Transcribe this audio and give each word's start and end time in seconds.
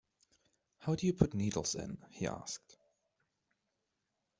“How 0.79 0.95
do 0.95 1.05
you 1.05 1.13
put 1.13 1.35
needles 1.35 1.75
in?” 1.75 1.99
he 2.09 2.25
asked. 2.25 2.75